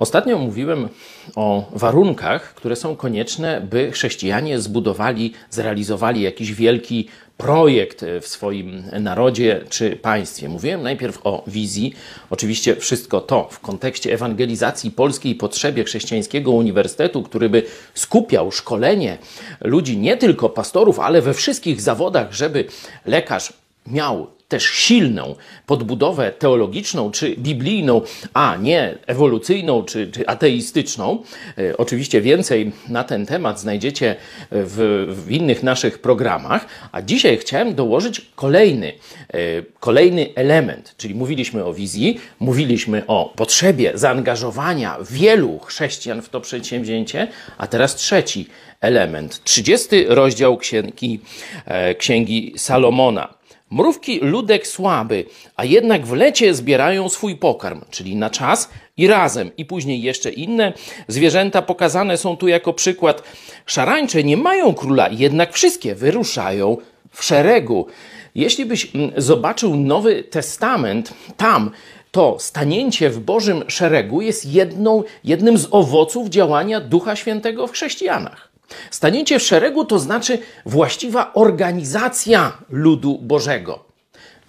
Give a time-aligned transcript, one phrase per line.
[0.00, 0.88] Ostatnio mówiłem
[1.36, 9.60] o warunkach, które są konieczne, by chrześcijanie zbudowali, zrealizowali jakiś wielki projekt w swoim narodzie
[9.68, 10.48] czy państwie.
[10.48, 11.94] Mówiłem najpierw o wizji.
[12.30, 17.62] Oczywiście wszystko to w kontekście ewangelizacji polskiej potrzebie chrześcijańskiego uniwersytetu, który by
[17.94, 19.18] skupiał szkolenie
[19.60, 22.64] ludzi, nie tylko pastorów, ale we wszystkich zawodach, żeby
[23.06, 23.52] lekarz
[23.86, 25.34] miał też silną
[25.66, 28.02] podbudowę teologiczną czy biblijną,
[28.34, 31.22] a nie ewolucyjną czy, czy ateistyczną.
[31.58, 34.16] E, oczywiście więcej na ten temat znajdziecie
[34.50, 38.92] w, w, innych naszych programach, a dzisiaj chciałem dołożyć kolejny,
[39.28, 39.38] e,
[39.80, 47.28] kolejny element, czyli mówiliśmy o wizji, mówiliśmy o potrzebie zaangażowania wielu chrześcijan w to przedsięwzięcie,
[47.58, 48.46] a teraz trzeci
[48.80, 51.20] element, 30 rozdział księgi,
[51.66, 53.39] e, księgi Salomona.
[53.70, 55.24] Mrówki ludek słaby,
[55.56, 59.50] a jednak w lecie zbierają swój pokarm, czyli na czas i razem.
[59.56, 60.72] I później jeszcze inne
[61.08, 63.22] zwierzęta pokazane są tu jako przykład.
[63.66, 66.76] Szarańcze nie mają króla, jednak wszystkie wyruszają
[67.10, 67.86] w szeregu.
[68.34, 71.70] Jeśli byś mm, zobaczył Nowy Testament, tam
[72.10, 78.49] to stanięcie w Bożym szeregu jest jedną, jednym z owoców działania Ducha Świętego w chrześcijanach.
[78.90, 83.84] Stanięcie w szeregu to znaczy właściwa organizacja ludu Bożego.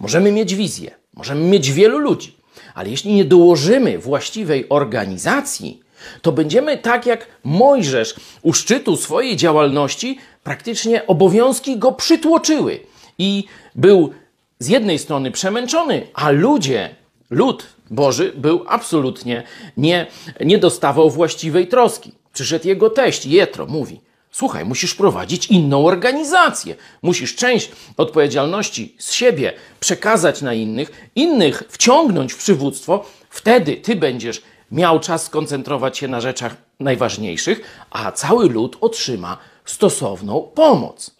[0.00, 2.36] Możemy mieć wizję, możemy mieć wielu ludzi,
[2.74, 5.82] ale jeśli nie dołożymy właściwej organizacji,
[6.22, 12.80] to będziemy tak jak Mojżesz u szczytu swojej działalności, praktycznie obowiązki go przytłoczyły
[13.18, 14.12] i był
[14.58, 16.94] z jednej strony przemęczony, a ludzie,
[17.30, 19.42] lud Boży był absolutnie
[19.76, 20.06] nie,
[20.40, 22.12] nie dostawał właściwej troski.
[22.32, 24.00] Przyszedł jego teść, Jetro, mówi–
[24.32, 26.76] Słuchaj, musisz prowadzić inną organizację.
[27.02, 33.04] Musisz część odpowiedzialności z siebie przekazać na innych, innych wciągnąć w przywództwo.
[33.30, 40.50] Wtedy ty będziesz miał czas skoncentrować się na rzeczach najważniejszych, a cały lud otrzyma stosowną
[40.54, 41.10] pomoc.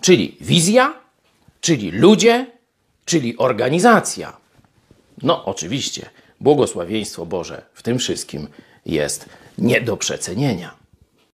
[0.00, 0.94] Czyli wizja,
[1.60, 2.46] czyli ludzie,
[3.04, 4.36] czyli organizacja.
[5.22, 6.10] No, oczywiście,
[6.40, 8.48] błogosławieństwo Boże w tym wszystkim
[8.86, 9.28] jest
[9.58, 10.79] nie do przecenienia.